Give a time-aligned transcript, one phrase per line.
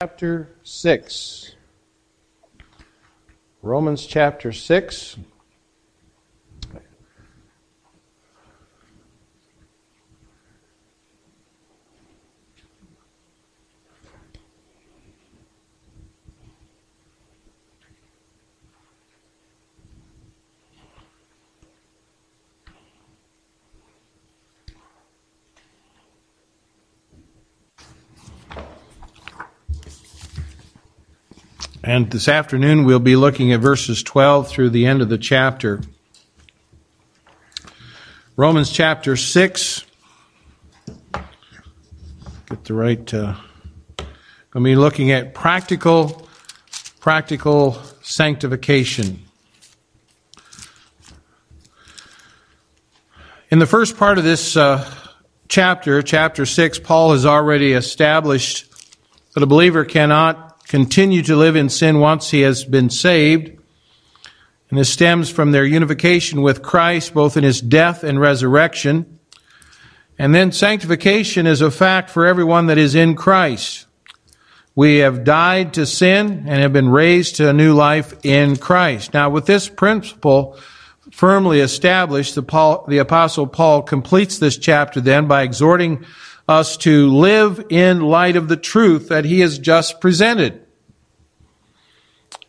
[0.00, 1.56] chapter 6.
[3.62, 5.16] Romans chapter 6.
[31.88, 35.80] And this afternoon we'll be looking at verses 12 through the end of the chapter.
[38.36, 39.86] Romans chapter 6.
[41.14, 43.14] Get the right.
[43.14, 43.36] Uh,
[44.52, 46.28] to be looking at practical,
[47.00, 49.22] practical sanctification.
[53.50, 54.86] In the first part of this uh,
[55.48, 58.66] chapter, chapter 6, Paul has already established
[59.32, 63.58] that a believer cannot continue to live in sin once he has been saved.
[64.70, 69.18] And this stems from their unification with Christ, both in his death and resurrection.
[70.18, 73.86] And then sanctification is a fact for everyone that is in Christ.
[74.74, 79.14] We have died to sin and have been raised to a new life in Christ.
[79.14, 80.58] Now, with this principle
[81.10, 86.04] firmly established, the, Paul, the apostle Paul completes this chapter then by exhorting
[86.48, 90.64] us to live in light of the truth that he has just presented.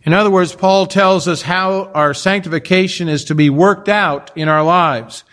[0.03, 4.47] In other words, Paul tells us how our sanctification is to be worked out in
[4.47, 5.23] our lives.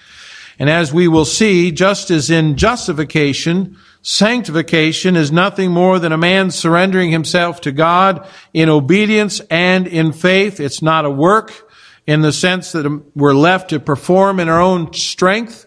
[0.58, 6.19] And as we will see, just as in justification, sanctification is nothing more than a
[6.19, 10.58] man surrendering himself to God in obedience and in faith.
[10.58, 11.70] It's not a work
[12.06, 15.67] in the sense that we're left to perform in our own strength.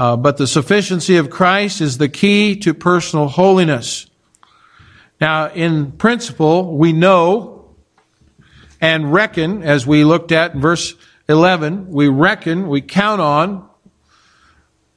[0.00, 4.06] Uh, but the sufficiency of Christ is the key to personal holiness.
[5.20, 7.74] Now, in principle, we know
[8.80, 10.94] and reckon, as we looked at in verse
[11.28, 13.68] 11, we reckon, we count on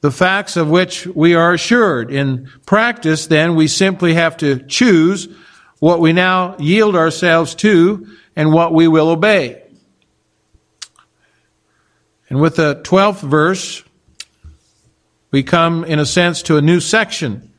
[0.00, 2.10] the facts of which we are assured.
[2.10, 5.28] In practice, then, we simply have to choose
[5.80, 9.64] what we now yield ourselves to and what we will obey.
[12.30, 13.84] And with the 12th verse,
[15.34, 17.50] we come, in a sense, to a new section.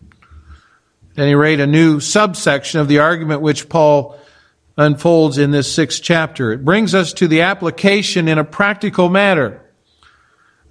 [1.17, 4.17] At any rate, a new subsection of the argument which Paul
[4.77, 6.53] unfolds in this sixth chapter.
[6.53, 9.61] It brings us to the application in a practical manner.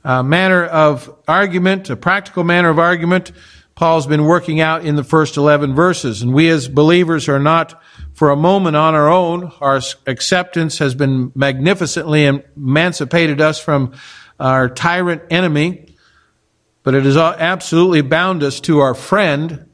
[0.03, 3.33] A manner of argument, a practical manner of argument,
[3.75, 6.23] Paul's been working out in the first 11 verses.
[6.23, 7.83] And we as believers are not
[8.15, 9.53] for a moment on our own.
[9.61, 13.93] Our acceptance has been magnificently emancipated us from
[14.41, 15.94] our tyrant enemy
[16.85, 19.69] but it has absolutely bound us to our friend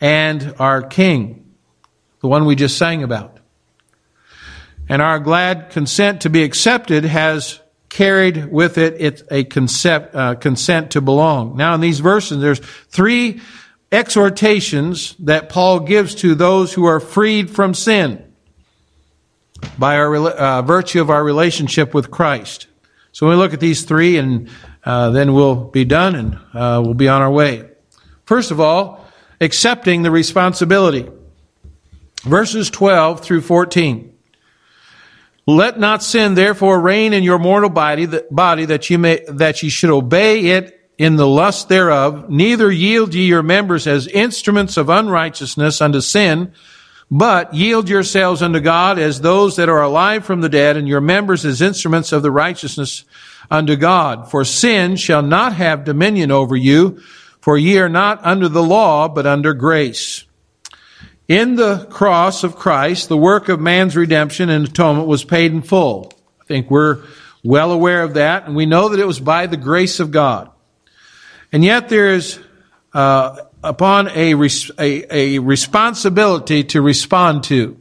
[0.00, 1.52] and our king,
[2.20, 3.38] the one we just sang about.
[4.88, 10.92] And our glad consent to be accepted has carried with it a concept, uh, consent
[10.92, 11.56] to belong.
[11.56, 13.40] Now, in these verses, there's three
[13.90, 18.24] exhortations that Paul gives to those who are freed from sin
[19.78, 22.66] by our uh, virtue of our relationship with Christ.
[23.12, 24.48] So we look at these three and
[24.84, 27.68] uh, then we'll be done and uh, we'll be on our way.
[28.24, 29.04] First of all,
[29.40, 31.08] accepting the responsibility.
[32.22, 34.14] Verses 12 through 14.
[35.46, 39.70] Let not sin therefore reign in your mortal body, body that you may, that ye
[39.70, 44.90] should obey it in the lust thereof, neither yield ye your members as instruments of
[44.90, 46.52] unrighteousness unto sin,
[47.10, 51.00] but yield yourselves unto God as those that are alive from the dead, and your
[51.00, 53.04] members as instruments of the righteousness
[53.50, 54.30] unto God.
[54.30, 57.00] For sin shall not have dominion over you,
[57.40, 60.24] for ye are not under the law, but under grace.
[61.28, 65.62] In the cross of Christ, the work of man's redemption and atonement was paid in
[65.62, 66.12] full.
[66.40, 67.02] I think we're
[67.42, 70.50] well aware of that, and we know that it was by the grace of God.
[71.52, 72.38] And yet there is
[72.92, 77.76] uh, upon a, res- a, a responsibility to respond to.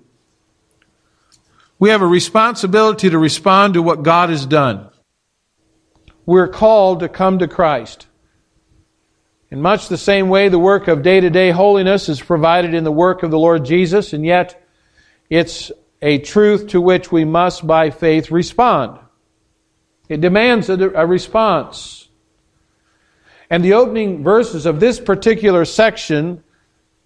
[1.79, 4.89] We have a responsibility to respond to what God has done
[6.27, 8.05] we're called to come to Christ.
[9.49, 12.83] In much the same way, the work of day to day holiness is provided in
[12.83, 14.61] the work of the Lord Jesus, and yet
[15.29, 18.99] it's a truth to which we must, by faith, respond.
[20.09, 22.06] It demands a, a response.
[23.49, 26.43] And the opening verses of this particular section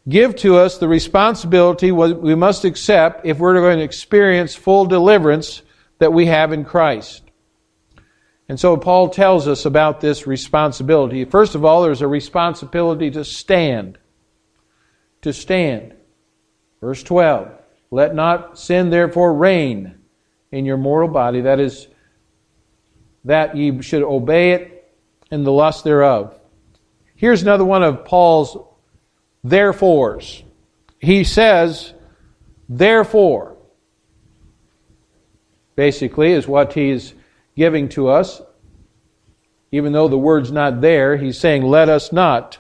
[0.09, 5.61] give to us the responsibility we must accept if we're going to experience full deliverance
[5.99, 7.23] that we have in Christ.
[8.49, 11.23] And so Paul tells us about this responsibility.
[11.25, 13.97] First of all, there's a responsibility to stand.
[15.21, 15.93] To stand.
[16.81, 17.51] Verse 12
[17.91, 19.99] Let not sin therefore reign
[20.51, 21.87] in your mortal body, that is,
[23.23, 24.70] that ye should obey it
[25.31, 26.37] in the lust thereof.
[27.15, 28.57] Here's another one of Paul's
[29.43, 30.43] therefores.
[30.99, 31.93] He says,
[32.69, 33.57] therefore,
[35.75, 37.13] basically, is what he's
[37.55, 38.41] giving to us.
[39.71, 42.57] Even though the word's not there, he's saying, let us not,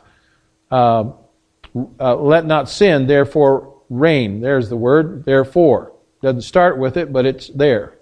[0.71, 1.11] uh,
[1.99, 4.39] uh, let not sin, therefore reign.
[4.39, 5.93] There's the word, therefore.
[6.21, 7.97] Doesn't start with it, but it's there.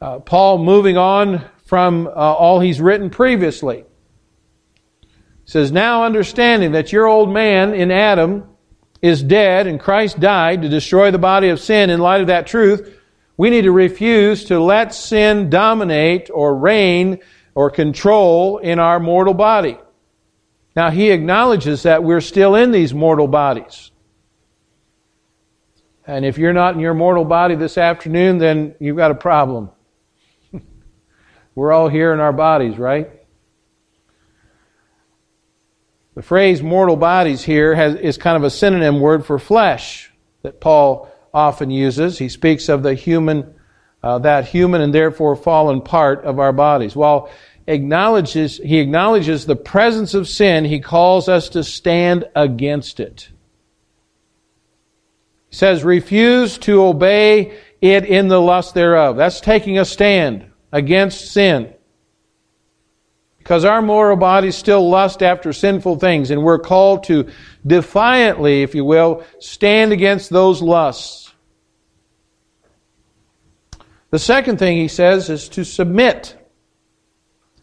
[0.00, 3.84] Uh, Paul moving on from uh, all he's written previously.
[5.44, 8.48] says, Now understanding that your old man in Adam
[9.02, 12.46] is dead and Christ died to destroy the body of sin in light of that
[12.46, 12.98] truth,
[13.36, 17.18] we need to refuse to let sin dominate or reign
[17.54, 19.78] or control in our mortal body.
[20.76, 23.90] Now, he acknowledges that we're still in these mortal bodies.
[26.06, 29.70] And if you're not in your mortal body this afternoon, then you've got a problem.
[31.54, 33.10] We're all here in our bodies, right?
[36.14, 40.12] The phrase mortal bodies here has, is kind of a synonym word for flesh
[40.42, 42.18] that Paul often uses.
[42.18, 43.54] He speaks of the human,
[44.02, 46.94] uh, that human and therefore fallen part of our bodies.
[46.94, 47.30] While
[47.66, 53.28] acknowledges, he acknowledges the presence of sin, he calls us to stand against it.
[55.50, 59.16] He says, refuse to obey it in the lust thereof.
[59.16, 61.72] That's taking a stand against sin.
[63.38, 67.30] Because our mortal bodies still lust after sinful things, and we're called to
[67.64, 71.32] defiantly, if you will, stand against those lusts.
[74.10, 76.36] The second thing he says is to submit.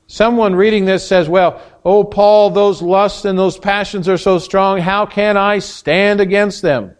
[0.07, 4.79] Someone reading this says, well, oh, Paul, those lusts and those passions are so strong.
[4.79, 6.95] How can I stand against them?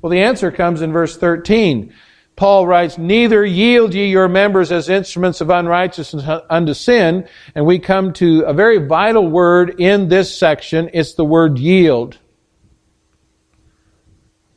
[0.00, 1.92] Well, the answer comes in verse 13.
[2.36, 7.28] Paul writes, Neither yield ye your members as instruments of unrighteousness unto sin.
[7.54, 10.90] And we come to a very vital word in this section.
[10.92, 12.18] It's the word yield.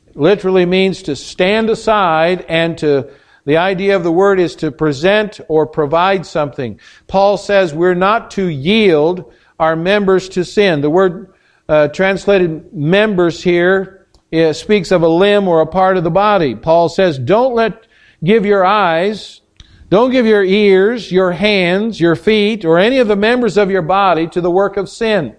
[0.06, 3.10] It literally means to stand aside and to,
[3.44, 6.80] the idea of the word is to present or provide something.
[7.06, 10.80] Paul says we're not to yield our members to sin.
[10.80, 11.32] The word
[11.68, 13.95] uh, translated members here
[14.30, 16.54] it speaks of a limb or a part of the body.
[16.54, 17.86] Paul says, don't let,
[18.24, 19.40] give your eyes,
[19.88, 23.82] don't give your ears, your hands, your feet, or any of the members of your
[23.82, 25.36] body to the work of sin.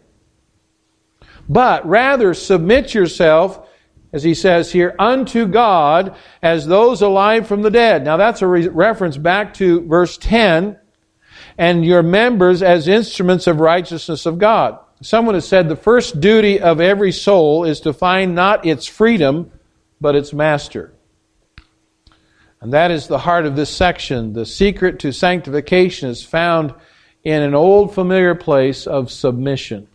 [1.49, 3.67] But rather submit yourself,
[4.13, 8.05] as he says here, unto God as those alive from the dead.
[8.05, 10.77] Now that's a re- reference back to verse 10,
[11.57, 14.79] and your members as instruments of righteousness of God.
[15.01, 19.51] Someone has said the first duty of every soul is to find not its freedom,
[20.01, 20.93] but its master.
[22.59, 24.33] And that is the heart of this section.
[24.33, 26.73] The secret to sanctification is found
[27.23, 29.87] in an old familiar place of submission.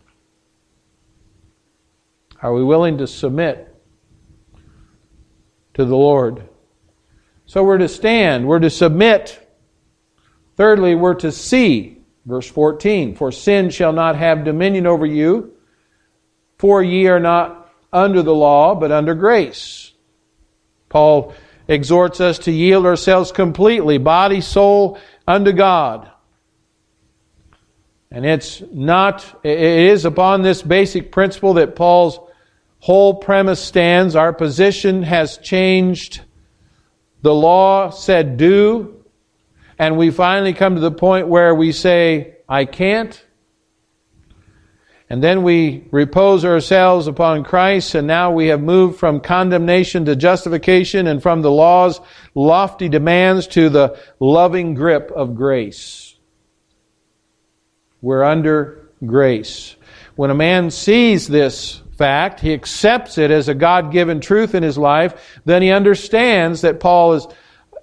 [2.41, 3.75] Are we willing to submit
[5.73, 6.47] to the Lord?
[7.45, 9.39] So we're to stand, we're to submit.
[10.55, 11.92] Thirdly, we're to see.
[12.25, 15.53] Verse 14 For sin shall not have dominion over you,
[16.57, 19.93] for ye are not under the law, but under grace.
[20.89, 21.33] Paul
[21.67, 26.09] exhorts us to yield ourselves completely, body, soul, unto God.
[28.11, 32.19] And it's not, it is upon this basic principle that Paul's
[32.79, 34.15] whole premise stands.
[34.15, 36.21] Our position has changed.
[37.23, 39.02] The law said do,
[39.77, 43.23] and we finally come to the point where we say, I can't.
[45.09, 50.15] And then we repose ourselves upon Christ, and now we have moved from condemnation to
[50.15, 51.99] justification and from the law's
[52.33, 56.15] lofty demands to the loving grip of grace.
[58.01, 59.75] We're under grace.
[60.15, 64.63] When a man sees this fact, he accepts it as a God given truth in
[64.63, 67.27] his life, then he understands that Paul is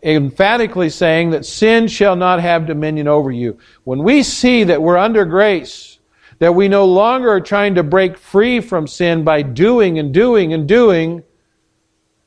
[0.03, 3.59] emphatically saying that sin shall not have dominion over you.
[3.85, 5.99] When we see that we're under grace,
[6.39, 10.53] that we no longer are trying to break free from sin by doing and doing
[10.53, 11.23] and doing,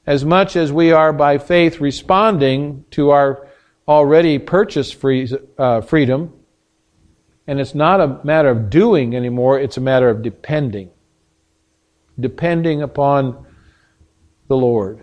[0.06, 3.48] as much as we are by faith responding to our
[3.88, 6.34] already purchased free, uh, freedom.
[7.48, 10.92] And it's not a matter of doing anymore, it's a matter of depending.
[12.20, 13.46] Depending upon
[14.48, 15.03] the Lord.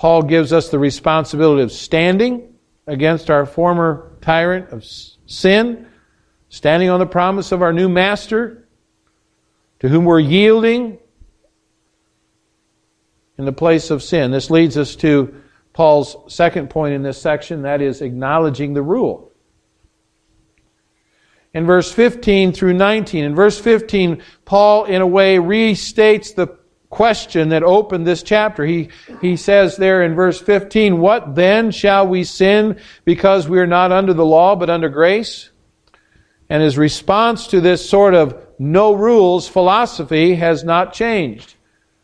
[0.00, 2.54] Paul gives us the responsibility of standing
[2.86, 4.82] against our former tyrant of
[5.26, 5.86] sin,
[6.48, 8.66] standing on the promise of our new master,
[9.80, 10.98] to whom we're yielding
[13.36, 14.30] in the place of sin.
[14.30, 15.34] This leads us to
[15.74, 19.30] Paul's second point in this section, that is acknowledging the rule.
[21.52, 26.58] In verse 15 through 19, in verse 15, Paul, in a way, restates the
[26.90, 28.66] question that opened this chapter.
[28.66, 28.90] He,
[29.22, 33.92] he says there in verse 15, What then shall we sin because we are not
[33.92, 35.50] under the law but under grace?
[36.50, 41.54] And his response to this sort of no rules philosophy has not changed.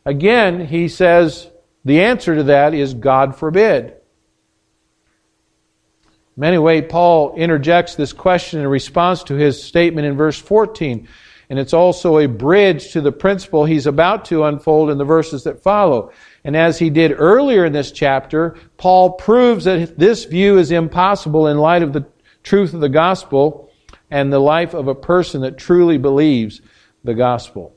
[0.05, 1.51] Again, he says
[1.85, 3.87] the answer to that is God forbid.
[3.87, 11.09] In many ways, Paul interjects this question in response to his statement in verse 14.
[11.49, 15.45] And it's also a bridge to the principle he's about to unfold in the verses
[15.45, 16.11] that follow.
[16.45, 21.47] And as he did earlier in this chapter, Paul proves that this view is impossible
[21.47, 22.07] in light of the
[22.43, 23.71] truth of the gospel
[24.11, 26.61] and the life of a person that truly believes
[27.05, 27.77] the gospel.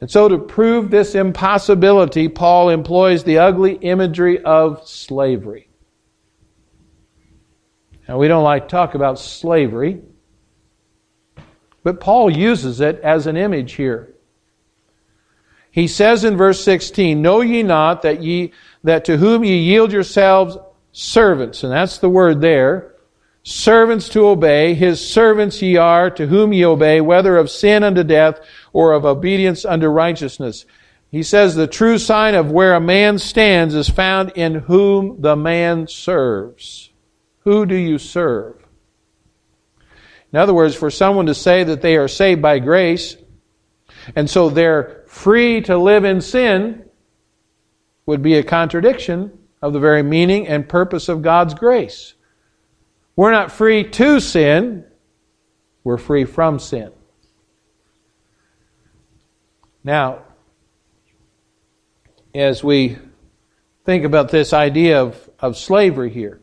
[0.00, 5.68] And so to prove this impossibility, Paul employs the ugly imagery of slavery.
[8.08, 10.02] Now, we don't like to talk about slavery.
[11.86, 14.12] But Paul uses it as an image here.
[15.70, 18.50] He says in verse 16, Know ye not that ye
[18.82, 20.58] that to whom ye yield yourselves
[20.90, 22.96] servants, and that's the word there,
[23.44, 28.02] servants to obey, his servants ye are, to whom ye obey, whether of sin unto
[28.02, 28.40] death
[28.72, 30.66] or of obedience unto righteousness.
[31.12, 35.36] He says the true sign of where a man stands is found in whom the
[35.36, 36.90] man serves.
[37.44, 38.65] Who do you serve?
[40.36, 43.16] In other words, for someone to say that they are saved by grace,
[44.14, 46.84] and so they're free to live in sin,
[48.04, 52.12] would be a contradiction of the very meaning and purpose of God's grace.
[53.16, 54.84] We're not free to sin,
[55.84, 56.92] we're free from sin.
[59.82, 60.22] Now,
[62.34, 62.98] as we
[63.86, 66.42] think about this idea of, of slavery here,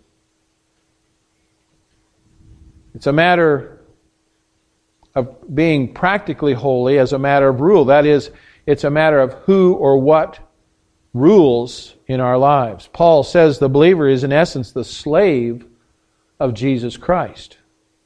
[2.96, 3.73] it's a matter
[5.16, 7.86] of being practically holy as a matter of rule.
[7.86, 8.32] That is,
[8.66, 10.40] it's a matter of who or what
[11.14, 12.90] rules in our lives.
[12.92, 15.66] Paul says the believer is, in essence, the slave
[16.40, 17.58] of Jesus Christ.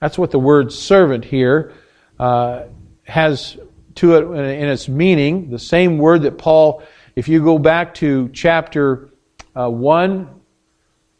[0.01, 1.73] That's what the word servant here
[2.19, 2.63] uh,
[3.03, 3.57] has
[3.95, 5.49] to it in its meaning.
[5.49, 6.83] The same word that Paul,
[7.15, 9.09] if you go back to chapter
[9.55, 10.29] uh, 1,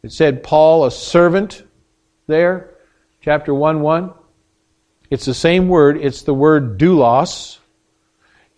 [0.02, 1.64] it said Paul, a servant
[2.26, 2.74] there
[3.20, 4.12] chapter 1 1.
[5.10, 7.58] It's the same word, it's the word doulos.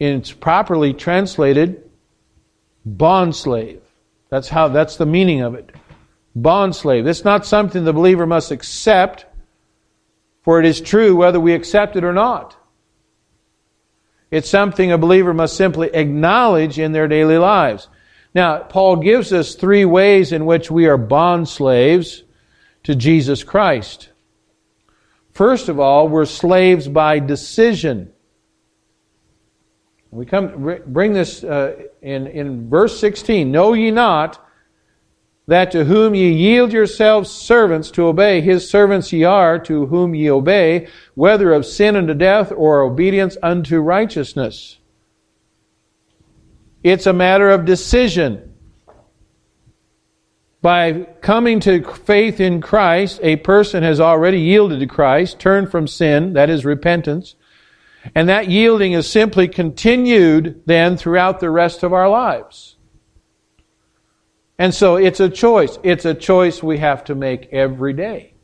[0.01, 1.91] And it's properly translated
[2.85, 3.83] bond slave.
[4.31, 5.71] That's how that's the meaning of it.
[6.35, 7.07] Bond slave.
[7.07, 9.27] It's not something the believer must accept,
[10.43, 12.57] for it is true whether we accept it or not.
[14.31, 17.89] It's something a believer must simply acknowledge in their daily lives.
[18.33, 22.23] Now, Paul gives us three ways in which we are bond slaves
[22.85, 24.10] to Jesus Christ.
[25.41, 28.13] First of all, we're slaves by decision.
[30.11, 33.51] We come bring this uh, in in verse 16.
[33.51, 34.39] Know ye not
[35.47, 40.15] that to whom ye yield yourselves servants to obey, his servants ye are to whom
[40.15, 44.77] ye obey, whether of sin unto death or obedience unto righteousness.
[46.83, 48.50] It's a matter of decision.
[50.63, 55.87] By coming to faith in Christ, a person has already yielded to Christ, turned from
[55.87, 57.35] sin, that is repentance,
[58.15, 62.77] and that yielding is simply continued then throughout the rest of our lives.
[64.59, 65.79] And so it's a choice.
[65.83, 68.35] It's a choice we have to make every day.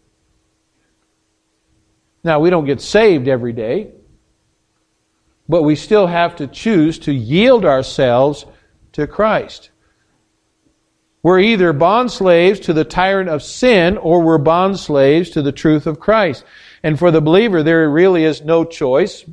[2.25, 3.93] Now, we don't get saved every day,
[5.49, 8.47] but we still have to choose to yield ourselves
[8.93, 9.71] to Christ.
[11.27, 15.51] We're either bond slaves to the tyrant of sin or we're bond slaves to the
[15.51, 16.45] truth of Christ.
[16.85, 19.25] And for the believer, there really is no choice.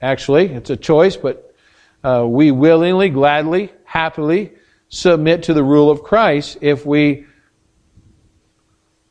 [0.00, 1.54] Actually, it's a choice, but
[2.02, 4.54] uh, we willingly, gladly, happily
[4.88, 7.26] submit to the rule of Christ if we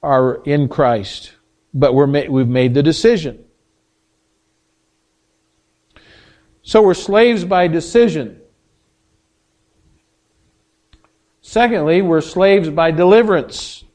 [0.01, 1.33] are in Christ.
[1.71, 3.45] But we're ma- we've made the decision.
[6.63, 8.41] So we're slaves by decision.
[11.47, 13.85] Secondly, we're slaves by deliverance.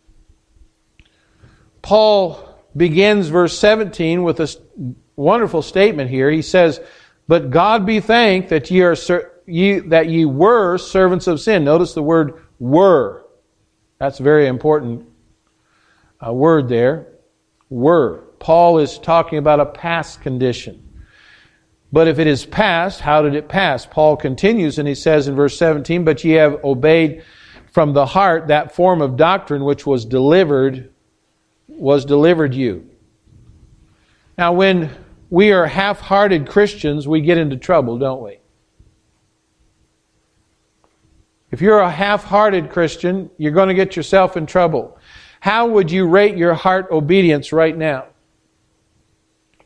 [1.82, 2.42] Paul
[2.75, 4.56] begins verse 17 with a
[5.16, 6.30] wonderful statement here.
[6.30, 6.80] He says,
[7.28, 8.97] But God be thanked that ye, are,
[9.44, 11.62] ye, that ye were servants of sin.
[11.62, 13.26] Notice the word were.
[13.99, 15.06] That's a very important
[16.26, 17.09] uh, word there.
[17.68, 18.28] Were.
[18.38, 21.04] Paul is talking about a past condition.
[21.92, 23.85] But if it is past, how did it pass?
[23.85, 27.23] Paul continues and he says in verse 17, But ye have obeyed
[27.72, 30.90] from the heart that form of doctrine which was delivered,
[31.66, 32.88] was delivered you.
[34.38, 34.90] Now, when
[35.30, 38.38] we are half hearted Christians, we get into trouble, don't we?
[41.50, 44.98] If you're a half hearted Christian, you're going to get yourself in trouble.
[45.40, 48.06] How would you rate your heart obedience right now?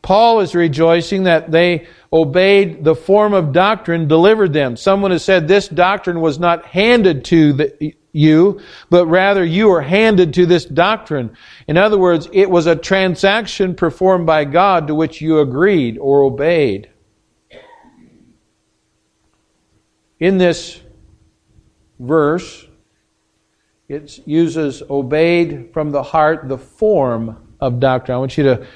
[0.01, 4.77] Paul is rejoicing that they obeyed the form of doctrine delivered them.
[4.77, 9.81] Someone has said this doctrine was not handed to the, you, but rather you are
[9.81, 11.35] handed to this doctrine.
[11.67, 16.23] In other words, it was a transaction performed by God to which you agreed or
[16.23, 16.89] obeyed.
[20.19, 20.81] In this
[21.99, 22.65] verse,
[23.87, 28.15] it uses obeyed from the heart, the form of doctrine.
[28.15, 28.67] I want you to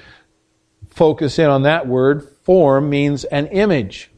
[0.92, 2.28] focus in on that word.
[2.44, 4.12] Form means an image,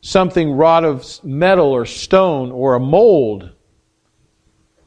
[0.00, 3.50] something wrought of metal or stone or a mold.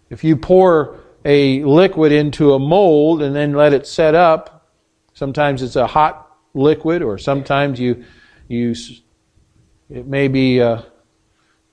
[0.09, 4.69] If you pour a liquid into a mold and then let it set up,
[5.13, 8.05] sometimes it's a hot liquid, or sometimes you
[8.47, 8.75] you
[9.89, 10.61] it may be.
[10.61, 10.81] Uh,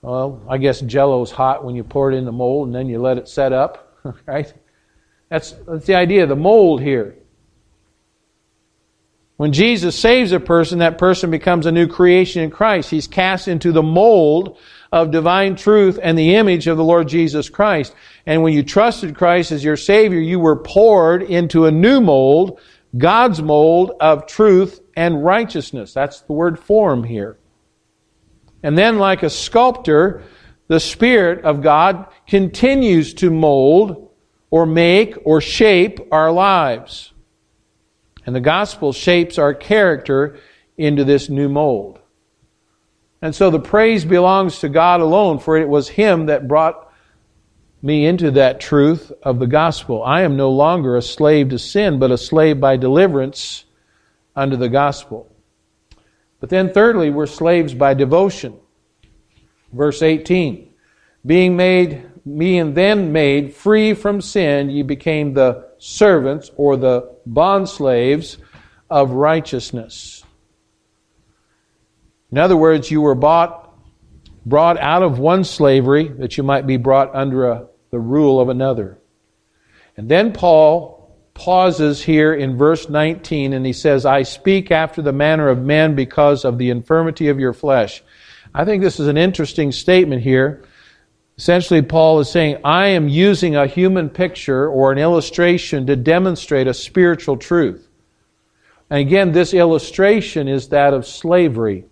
[0.02, 3.00] well, I guess Jello's hot when you pour it in the mold and then you
[3.00, 3.96] let it set up,
[4.26, 4.52] right?
[5.28, 7.16] That's, that's the idea, the mold here.
[9.42, 12.90] When Jesus saves a person, that person becomes a new creation in Christ.
[12.90, 14.56] He's cast into the mold
[14.92, 17.92] of divine truth and the image of the Lord Jesus Christ.
[18.24, 22.60] And when you trusted Christ as your Savior, you were poured into a new mold,
[22.96, 25.92] God's mold of truth and righteousness.
[25.92, 27.36] That's the word form here.
[28.62, 30.22] And then, like a sculptor,
[30.68, 34.08] the Spirit of God continues to mold
[34.52, 37.11] or make or shape our lives.
[38.24, 40.38] And the gospel shapes our character
[40.76, 42.00] into this new mold.
[43.20, 46.92] And so the praise belongs to God alone, for it was Him that brought
[47.80, 50.02] me into that truth of the gospel.
[50.02, 53.64] I am no longer a slave to sin, but a slave by deliverance
[54.34, 55.28] under the gospel.
[56.40, 58.58] But then, thirdly, we're slaves by devotion.
[59.72, 60.72] Verse 18
[61.24, 68.36] Being made, being then made free from sin, ye became the servants or the bondslaves
[68.88, 70.22] of righteousness.
[72.30, 73.76] In other words, you were bought,
[74.46, 78.48] brought out of one slavery that you might be brought under a, the rule of
[78.48, 78.96] another.
[79.96, 85.12] And then Paul pauses here in verse 19 and he says, I speak after the
[85.12, 88.04] manner of men because of the infirmity of your flesh.
[88.54, 90.62] I think this is an interesting statement here.
[91.38, 96.66] Essentially, Paul is saying, I am using a human picture or an illustration to demonstrate
[96.66, 97.88] a spiritual truth.
[98.90, 101.86] And again, this illustration is that of slavery.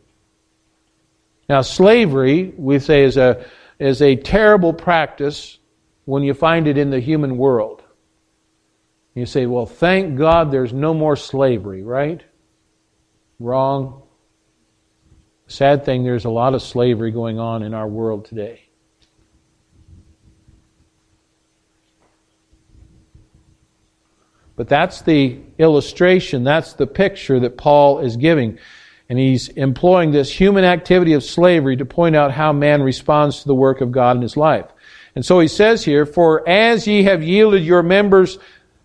[1.49, 3.45] Now, slavery, we say, is a,
[3.79, 5.59] is a terrible practice
[6.05, 7.83] when you find it in the human world.
[9.15, 12.23] You say, well, thank God there's no more slavery, right?
[13.39, 14.03] Wrong.
[15.49, 18.70] Sad thing, there's a lot of slavery going on in our world today.
[24.61, 28.59] But that's the illustration, that's the picture that Paul is giving.
[29.09, 33.49] And he's employing this human activity of slavery to point out how man responds to
[33.49, 34.67] the work of God in his life.
[35.15, 38.37] And so he says here, For as ye have yielded your members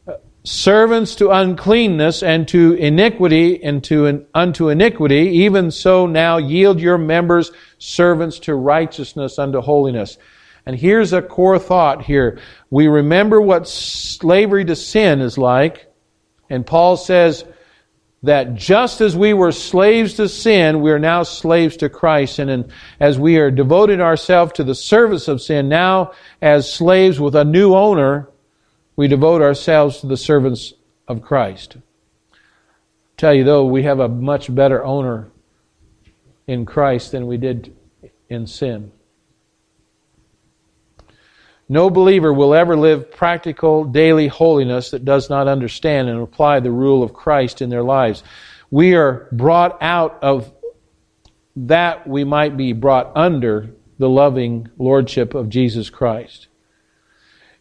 [0.08, 0.14] uh,
[0.46, 6.98] servants to uncleanness and to iniquity and to unto iniquity, even so now yield your
[6.98, 10.18] members servants to righteousness unto holiness.
[10.66, 12.40] And here's a core thought here.
[12.70, 15.92] We remember what slavery to sin is like,
[16.50, 17.46] and Paul says
[18.24, 22.40] that just as we were slaves to sin, we are now slaves to Christ.
[22.40, 27.36] And as we are devoted ourselves to the service of sin, now as slaves with
[27.36, 28.30] a new owner,
[28.96, 30.74] we devote ourselves to the servants
[31.08, 31.78] of Christ.
[33.18, 35.30] tell you though, we have a much better owner
[36.48, 37.76] in Christ than we did
[38.30, 38.92] in sin.
[41.68, 46.72] No believer will ever live practical daily holiness that does not understand and apply the
[46.72, 48.24] rule of Christ in their lives.
[48.70, 50.52] We are brought out of
[51.56, 56.48] that we might be brought under the loving lordship of Jesus Christ.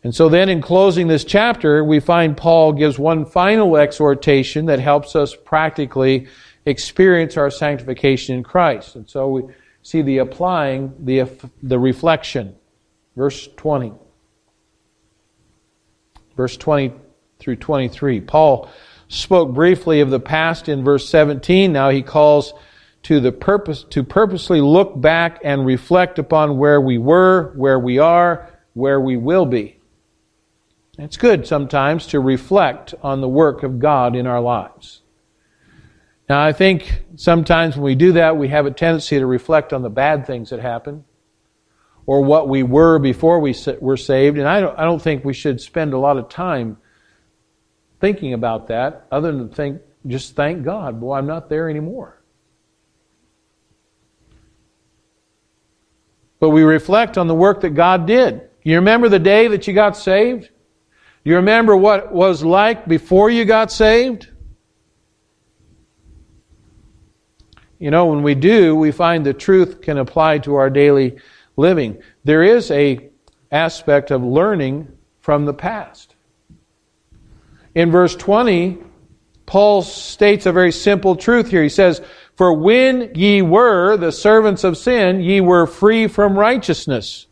[0.03, 4.81] And so then in closing this chapter, we find Paul gives one final exhortation that
[4.81, 6.27] helps us practically
[6.67, 8.97] experience our sanctification in Christ.
[8.97, 9.43] And so we
[9.83, 11.31] see the applying, the,
[11.63, 12.55] the reflection.
[13.17, 13.93] Verse 20.
[16.37, 16.93] Verse 20
[17.39, 18.21] through 23.
[18.21, 18.69] Paul
[19.09, 21.73] spoke briefly of the past in verse 17.
[21.73, 22.55] Now he calls
[23.05, 27.99] to the purpose to purposely look back and reflect upon where we were, where we
[27.99, 29.79] are, where we will be.
[30.99, 35.03] It's good sometimes to reflect on the work of God in our lives.
[36.29, 39.83] Now, I think sometimes when we do that, we have a tendency to reflect on
[39.83, 41.05] the bad things that happen
[42.07, 44.39] or what we were before we were saved.
[44.39, 46.77] And I don't, I don't think we should spend a lot of time
[48.01, 52.21] thinking about that other than think, just thank God, boy, I'm not there anymore.
[56.41, 58.43] But we reflect on the work that God did.
[58.63, 60.51] You remember the day that you got saved?
[61.25, 64.29] You remember what it was like before you got saved?
[67.79, 71.19] You know, when we do, we find the truth can apply to our daily
[71.57, 72.03] living.
[72.25, 73.11] There is a
[73.51, 74.89] aspect of learning
[75.21, 76.15] from the past.
[77.75, 78.79] In verse 20,
[79.47, 81.63] Paul states a very simple truth here.
[81.63, 82.01] He says,
[82.37, 87.27] For when ye were the servants of sin, ye were free from righteousness.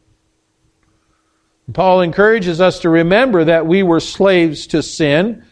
[1.73, 5.45] Paul encourages us to remember that we were slaves to sin,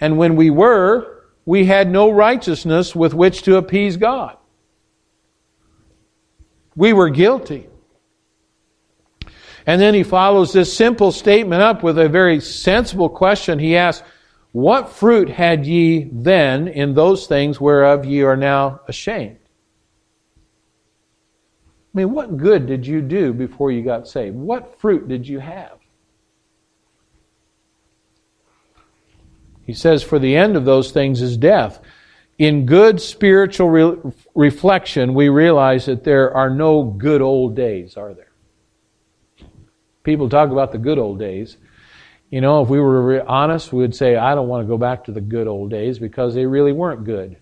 [0.00, 4.36] and when we were, we had no righteousness with which to appease God.
[6.76, 7.68] We were guilty.
[9.68, 13.58] And then he follows this simple statement up with a very sensible question.
[13.58, 14.02] He asks,
[14.52, 19.36] What fruit had ye then in those things whereof ye are now ashamed?
[21.94, 24.36] I mean, what good did you do before you got saved?
[24.36, 25.78] What fruit did you have?
[29.66, 31.78] He says, For the end of those things is death.
[32.38, 38.14] In good spiritual re- reflection, we realize that there are no good old days, are
[38.14, 38.27] there?
[40.08, 41.58] People talk about the good old days.
[42.30, 45.04] You know, if we were honest, we would say, I don't want to go back
[45.04, 47.36] to the good old days because they really weren't good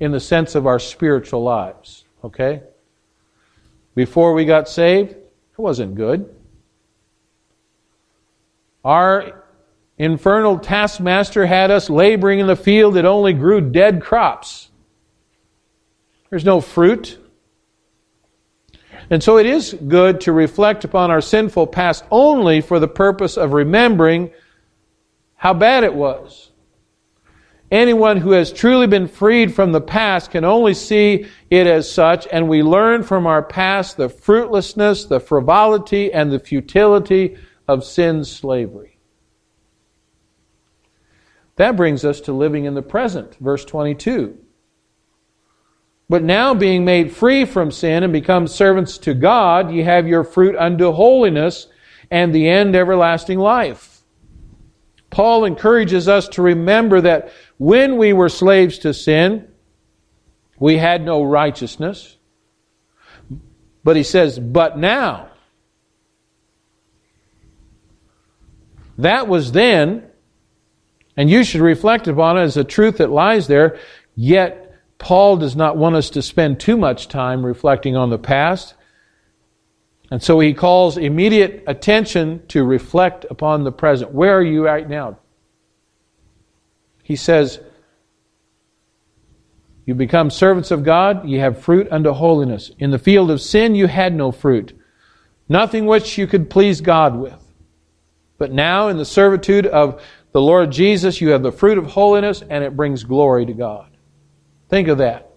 [0.00, 2.06] in the sense of our spiritual lives.
[2.24, 2.62] Okay?
[3.94, 6.34] Before we got saved, it wasn't good.
[8.82, 9.44] Our
[9.98, 14.70] infernal taskmaster had us laboring in the field that only grew dead crops.
[16.30, 17.18] There's no fruit.
[19.10, 23.36] And so it is good to reflect upon our sinful past only for the purpose
[23.36, 24.30] of remembering
[25.36, 26.50] how bad it was.
[27.70, 32.26] Anyone who has truly been freed from the past can only see it as such,
[32.30, 38.30] and we learn from our past the fruitlessness, the frivolity, and the futility of sin's
[38.30, 38.98] slavery.
[41.56, 44.38] That brings us to living in the present, verse 22.
[46.08, 50.22] But now, being made free from sin and become servants to God, ye have your
[50.22, 51.66] fruit unto holiness
[52.10, 54.02] and the end everlasting life.
[55.10, 59.48] Paul encourages us to remember that when we were slaves to sin,
[60.58, 62.16] we had no righteousness.
[63.82, 65.30] But he says, but now.
[68.98, 70.04] That was then,
[71.16, 73.78] and you should reflect upon it as a truth that lies there,
[74.14, 74.65] yet
[74.98, 78.74] Paul does not want us to spend too much time reflecting on the past.
[80.10, 84.12] And so he calls immediate attention to reflect upon the present.
[84.12, 85.18] Where are you right now?
[87.02, 87.60] He says,
[89.84, 92.70] You become servants of God, you have fruit unto holiness.
[92.78, 94.78] In the field of sin, you had no fruit,
[95.48, 97.42] nothing which you could please God with.
[98.38, 102.42] But now, in the servitude of the Lord Jesus, you have the fruit of holiness,
[102.48, 103.95] and it brings glory to God.
[104.68, 105.30] Think of that.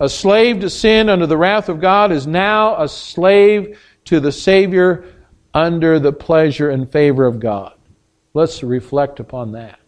[0.00, 4.32] A slave to sin under the wrath of God is now a slave to the
[4.32, 5.04] Savior
[5.54, 7.74] under the pleasure and favor of God.
[8.34, 9.78] Let's reflect upon that.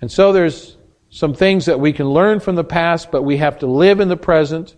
[0.00, 0.76] And so there's
[1.10, 4.08] some things that we can learn from the past, but we have to live in
[4.08, 4.76] the present.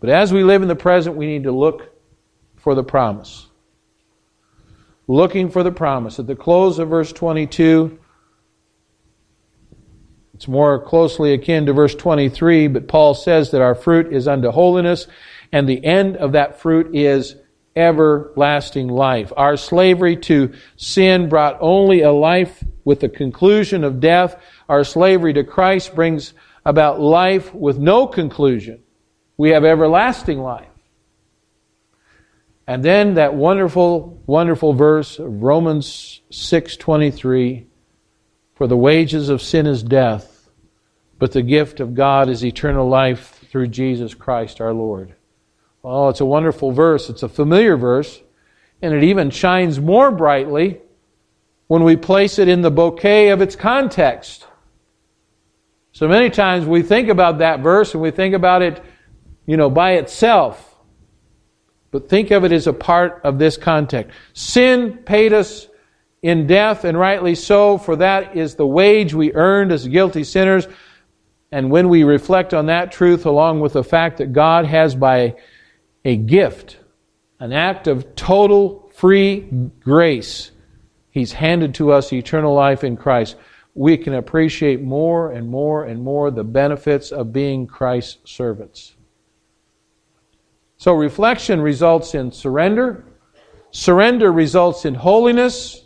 [0.00, 1.92] But as we live in the present, we need to look
[2.56, 3.48] for the promise
[5.08, 6.20] looking for the promise.
[6.20, 7.98] At the close of verse 22,
[10.38, 14.52] it's more closely akin to verse 23, but Paul says that our fruit is unto
[14.52, 15.08] holiness,
[15.50, 17.34] and the end of that fruit is
[17.74, 19.32] everlasting life.
[19.36, 24.40] Our slavery to sin brought only a life with the conclusion of death.
[24.68, 28.84] Our slavery to Christ brings about life with no conclusion.
[29.38, 30.68] We have everlasting life.
[32.64, 37.66] And then that wonderful, wonderful verse of Romans 6:23,
[38.58, 40.50] for the wages of sin is death,
[41.20, 45.14] but the gift of God is eternal life through Jesus Christ our Lord.
[45.84, 47.08] Oh, it's a wonderful verse.
[47.08, 48.20] It's a familiar verse,
[48.82, 50.80] and it even shines more brightly
[51.68, 54.44] when we place it in the bouquet of its context.
[55.92, 58.82] So many times we think about that verse and we think about it,
[59.46, 60.76] you know, by itself.
[61.92, 64.16] But think of it as a part of this context.
[64.32, 65.68] Sin paid us
[66.22, 70.66] in death, and rightly so, for that is the wage we earned as guilty sinners.
[71.52, 75.36] And when we reflect on that truth, along with the fact that God has, by
[76.04, 76.78] a gift,
[77.40, 79.48] an act of total free
[79.80, 80.50] grace,
[81.10, 83.36] He's handed to us eternal life in Christ,
[83.74, 88.94] we can appreciate more and more and more the benefits of being Christ's servants.
[90.76, 93.04] So, reflection results in surrender.
[93.70, 95.84] Surrender results in holiness.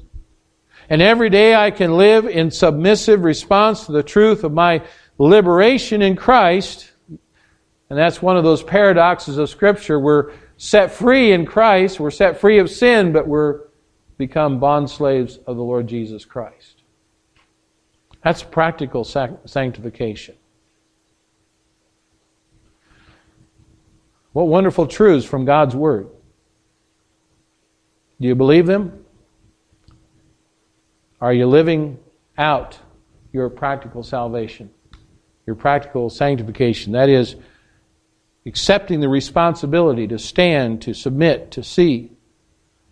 [0.89, 4.83] And every day I can live in submissive response to the truth of my
[5.19, 6.91] liberation in Christ.
[7.09, 9.99] And that's one of those paradoxes of Scripture.
[9.99, 13.63] We're set free in Christ, we're set free of sin, but we're
[14.19, 16.83] become bond slaves of the Lord Jesus Christ.
[18.23, 20.37] That's practical sanctification.
[24.33, 26.09] What wonderful truths from God's Word.
[28.21, 29.05] Do you believe them?
[31.23, 32.01] Are you living
[32.37, 32.81] out
[33.33, 34.71] your practical salvation,
[35.47, 36.95] your practical sanctification?
[36.95, 37.37] That is,
[38.45, 42.11] accepting the responsibility to stand, to submit, to see,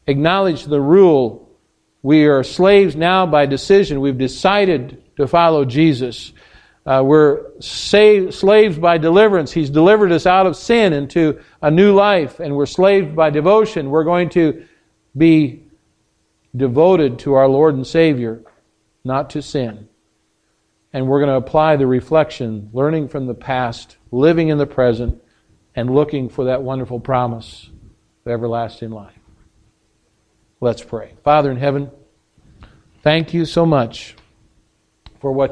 [0.07, 1.51] acknowledge the rule.
[2.03, 4.01] We are slaves now by decision.
[4.01, 6.33] We've decided to follow Jesus.
[6.87, 9.51] Uh, we're saved, slaves by deliverance.
[9.51, 13.91] He's delivered us out of sin into a new life, and we're slaves by devotion.
[13.91, 14.69] We're going to
[15.17, 15.65] be
[16.55, 18.43] devoted to our Lord and Savior,
[19.05, 19.89] not to sin.
[20.93, 25.23] And we're going to apply the reflection, learning from the past, living in the present,
[25.75, 27.71] and looking for that wonderful promise
[28.27, 29.15] of everlasting life.
[30.61, 31.15] Let's pray.
[31.25, 31.91] Father in heaven,
[33.03, 34.17] thank you so much
[35.21, 35.49] for what you